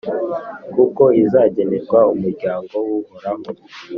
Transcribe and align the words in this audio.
kuko 0.73 1.03
izagenerwa 1.23 1.99
umuryango 2.13 2.75
w’Uhoraho, 2.87 3.45